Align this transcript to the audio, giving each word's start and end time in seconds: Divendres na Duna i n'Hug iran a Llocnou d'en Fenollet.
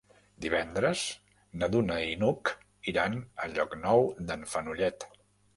Divendres 0.43 1.03
na 1.63 1.69
Duna 1.75 1.99
i 2.13 2.17
n'Hug 2.23 2.53
iran 2.93 3.21
a 3.45 3.51
Llocnou 3.53 4.05
d'en 4.31 4.49
Fenollet. 4.57 5.11